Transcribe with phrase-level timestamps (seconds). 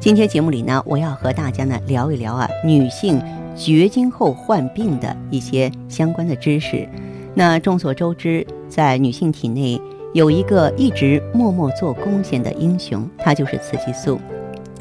[0.00, 3.20] 今天节目里呢，我要和大家呢聊一聊啊，女性
[3.56, 6.88] 绝经后患病的一些相关的知识。
[7.34, 9.80] 那众所周知，在女性体内
[10.14, 14.20] 有一个一直默默做贡献的英雄，它就是雌激素。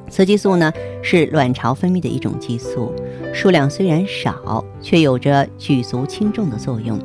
[0.08, 0.72] 雌激素呢
[1.02, 2.94] 是卵巢分泌的一种激素，
[3.34, 7.00] 数量虽然少，却有着举足轻重的作用。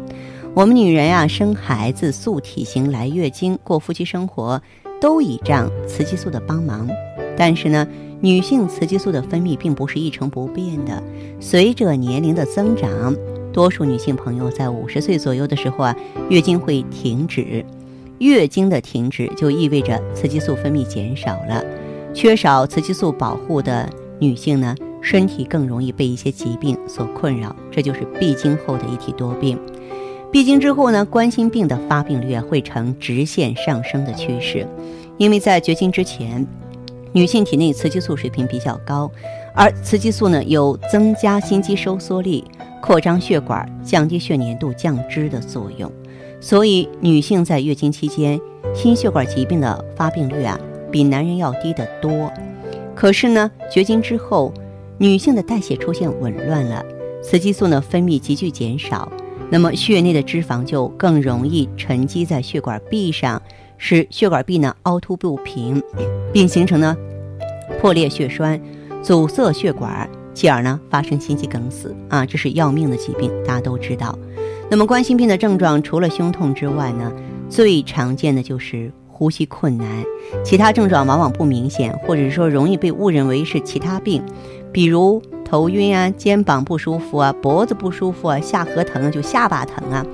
[0.52, 4.60] 我们女人呀，生孩子、塑体型、来月经、过夫妻生活，
[5.00, 6.86] 都倚仗雌激素的帮忙。
[7.36, 7.86] 但是呢，
[8.20, 11.02] 女性雌激素的分泌并不是一成不变的。
[11.40, 13.14] 随着年龄的增长，
[13.52, 15.96] 多数女性朋友在五十岁左右的时候啊，
[16.28, 17.64] 月经会停止。
[18.18, 21.64] 月经的停止就意味着雌激素分泌减少了。
[22.14, 23.88] 缺少雌激素保护的
[24.20, 29.58] 女性呢，身体更容易被一些疾病所困扰，这就是闭经后的一体多病。
[30.30, 34.66] 闭经之后呢，冠心病的发病率会呈直线上升的趋势，
[35.18, 36.46] 因为在绝经之前。
[37.12, 39.10] 女性体内雌激素水平比较高，
[39.54, 42.44] 而雌激素呢有增加心肌收缩力、
[42.80, 45.92] 扩张血管、降低血粘度、降脂的作用，
[46.40, 48.40] 所以女性在月经期间
[48.74, 50.58] 心血管疾病的发病率啊
[50.90, 52.32] 比男人要低得多。
[52.94, 54.52] 可是呢，绝经之后，
[54.96, 56.82] 女性的代谢出现紊乱了，
[57.22, 59.10] 雌激素呢分泌急剧减少，
[59.50, 63.40] 那么血内的脂肪就更容易沉积在血管壁上。
[63.84, 65.82] 使血管壁呢凹凸不平，
[66.32, 66.96] 并形成呢
[67.80, 68.60] 破裂血栓，
[69.02, 74.16] 阻塞血管，继而呢发生心肌梗死啊，这是要命的疾病，大家都知道。
[74.70, 77.12] 那么冠心病的症状除了胸痛之外呢，
[77.48, 79.88] 最常见的就是呼吸困难，
[80.44, 84.22] 其他症状往往不明显，或者说容易被误认为是其他病，
[84.70, 90.06] 比如头晕啊、肩膀不舒服啊、脖子不舒服啊、下颌疼，就下巴疼啊。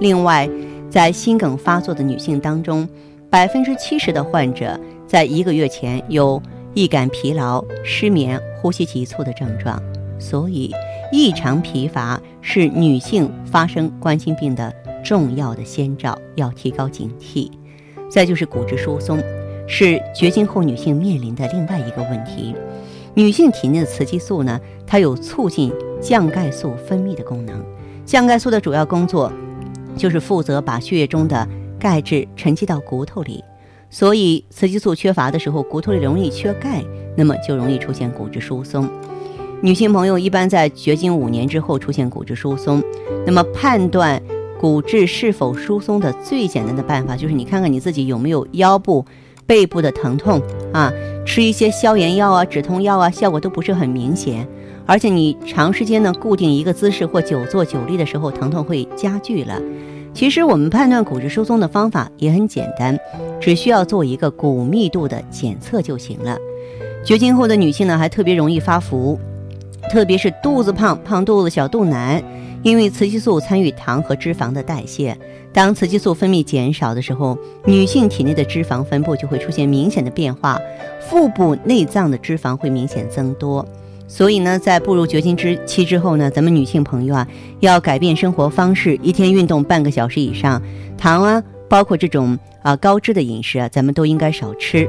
[0.00, 0.48] 另外，
[0.88, 2.88] 在心梗发作的女性当中，
[3.30, 6.42] 百分之七十的患者在一个月前有
[6.74, 9.80] 易感疲劳、失眠、呼吸急促的症状，
[10.18, 10.74] 所以
[11.12, 14.74] 异常疲乏是女性发生冠心病的
[15.04, 17.48] 重要的先兆，要提高警惕。
[18.10, 19.22] 再就是骨质疏松，
[19.68, 22.52] 是绝经后女性面临的另外一个问题。
[23.14, 27.64] 女性体内的雌激素呢，它有促进降钙素分泌的功能。
[28.04, 29.32] 降钙素的主要工作
[29.96, 31.46] 就是负责把血液中的
[31.80, 33.42] 钙质沉积到骨头里，
[33.88, 36.84] 所以雌激素缺乏的时候，骨头里容易缺钙，
[37.16, 38.88] 那么就容易出现骨质疏松。
[39.62, 42.82] 女性朋友一般在绝经五年之后出现骨质疏松，
[43.26, 44.22] 那么判断
[44.60, 49.04] 骨质是否疏松的最简单的办法就是你看看你自己有没有腰部、
[49.46, 50.40] 背部的疼痛
[50.72, 50.92] 啊，
[51.26, 54.46] 吃一些消炎药啊、止痛药啊，效果都不是很明显，
[54.86, 59.60] 而且你长时间呢固定一个姿势或久坐久立的时候，疼痛会加剧了。
[60.12, 62.98] 其实我们判断骨质疏松的方法也很简单，
[63.40, 66.36] 只需要做一个骨密度的检测就行了。
[67.04, 69.18] 绝经后的女性呢，还特别容易发福，
[69.90, 72.22] 特别是肚子胖、胖肚子、小肚腩，
[72.62, 75.16] 因为雌激素参与糖和脂肪的代谢。
[75.52, 80.60] 当雌激素分泌减少的时候，女性体内的脂肪分布就会出现明显的变化，
[81.00, 83.66] 腹部内脏的脂肪会明显增多。
[84.10, 87.26] 所以呢，在步入绝经之期之后呢，咱们女性朋友啊，
[87.60, 90.60] 要改变生活方式，一天运动半个小时以上，
[90.98, 94.84] 糖啊，包括这种啊高脂的饮食啊，咱们都应该少吃。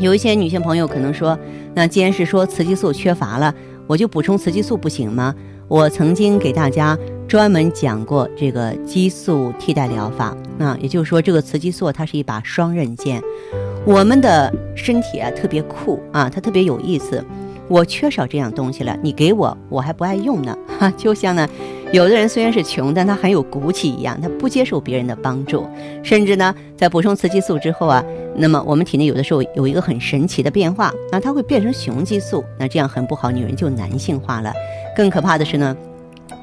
[0.00, 1.38] 有一些女性朋友可能说，
[1.74, 3.54] 那既然是说雌激素缺乏了，
[3.86, 5.32] 我就补充雌激素不行吗？
[5.68, 13.22] 我曾经给大家专门讲过这个激素替代疗法，那也就是说，这个雌激素它是一把双刃剑。
[13.84, 17.24] 我们的身体啊特别酷啊，它特别有意思。
[17.70, 20.58] 我缺少这样东西了，你给我，我还不爱用呢。
[20.80, 21.48] 哈， 就像呢，
[21.92, 25.64] 有的人虽然是穷，但他很有骨气一样，他不接受别人的帮助，
[26.02, 34.52] 甚至呢，在补充雌激素之后啊，那么我们体内有的时候有一个很神奇的变化，那它会变成雄激素，那这样很不好，女人就男性化了。
[34.96, 35.76] 更可怕的是呢，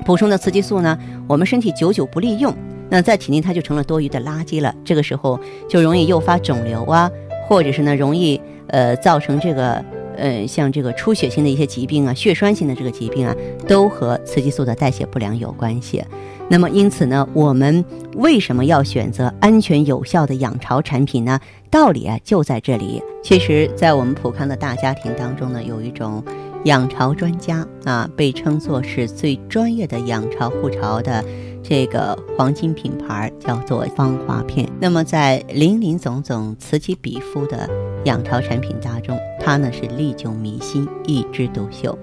[0.05, 0.97] 补充的雌激素呢，
[1.27, 2.55] 我们身体久久不利用，
[2.89, 5.37] 那在体内它就成了多余的垃圾了，这个时候
[5.67, 7.11] 就容易诱发肿瘤啊，
[7.49, 9.83] 或者是呢，容易呃造成这个。
[10.17, 13.35] 呃，像这个出血性的一些疾病啊，血栓性的这个疾病啊，
[13.67, 16.03] 都和雌激素的代谢不良有关系。
[16.49, 17.83] 那么，因此呢，我们
[18.15, 21.39] 为什么要选择安全有效的养巢产品呢？
[21.69, 23.01] 道理啊就在这里。
[23.21, 26.23] 其实，在我们普康的大家庭当中呢，有一种
[26.63, 31.21] 养巢专家啊，被称作是最专业的养巢护巢的
[31.61, 34.69] 这个黄金品牌，叫做芳华片。
[34.79, 37.69] 那么，在林林总总此起彼伏的
[38.07, 41.97] 养巢产品当中，它呢是历久弥新、一枝独秀。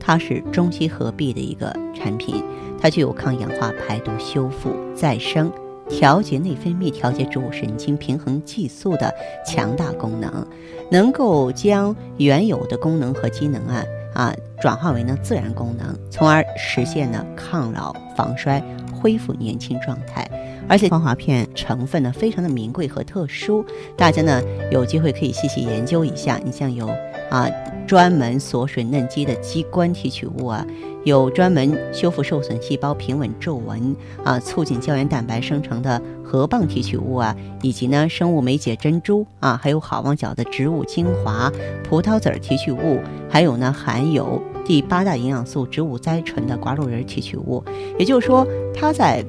[0.00, 2.42] 它是中西合璧的一个产品，
[2.78, 5.50] 它具有抗氧化、排毒、修复、再生、
[5.88, 9.14] 调节内分泌、调节植物神经、平衡激素的
[9.46, 10.44] 强大功能，
[10.90, 18.60] 能够将原有的功能和机能啊啊转化为呢自然功能，从而实现呢抗老、防衰、
[18.92, 20.28] 恢复年轻状态。
[20.68, 23.64] 而且芳华片成分呢非常的名贵和特殊，
[23.96, 26.40] 大家呢有机会可以细细研究一下。
[26.44, 26.88] 你像有
[27.30, 27.48] 啊
[27.86, 30.66] 专门锁水嫩肌的肌冠提取物啊，
[31.04, 33.94] 有专门修复受损细胞、平稳皱纹
[34.24, 41.52] 啊、促进胶原蛋白生成的核棒提取物啊，以及呢生物酶解珍珠啊，还有好望角的植物精华、
[41.86, 47.62] 葡萄籽提取物，还有呢含有第八大营养素植物甾醇的寡鹿仁提取物。
[47.98, 49.22] 也就是说，它在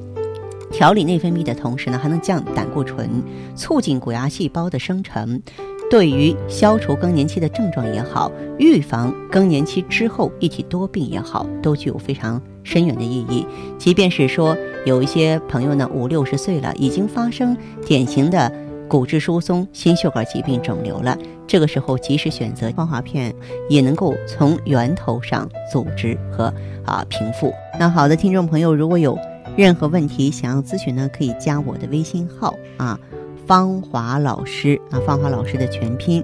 [0.76, 3.10] 调理内分泌的同时呢，还能降胆固醇，
[3.56, 5.42] 促进骨芽细胞的生成，
[5.90, 8.30] 对于消除更年期的症状也好，
[8.60, 13.48] 预防更年期之后一体多病也好，都具有非常深远的意义。
[13.78, 14.54] 即便是说
[14.86, 17.56] 有一些朋友呢，五六十岁了，已经发生
[17.86, 18.52] 典型的
[18.90, 21.18] 骨质疏松、心血管疾病、肿瘤了，
[21.48, 23.34] 这个时候及时选择光华片，
[23.70, 26.54] 也能够从源头上组织和
[26.86, 27.54] 啊平复。
[27.80, 29.18] 那好的，听众朋友，如果有。
[29.58, 33.00] 任何问题想要咨询呢，可以加我的微信号啊，
[33.48, 36.24] 芳华老师啊，芳华老师的全拼，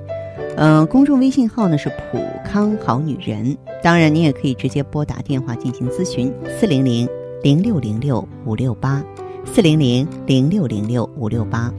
[0.57, 3.57] 嗯，公众微信号呢是普康好女人。
[3.81, 7.07] 当然，你也可以直接拨打电话进行咨询，四零零
[7.41, 9.03] 零六零六五六八，
[9.45, 11.73] 四零零零六零六五六八。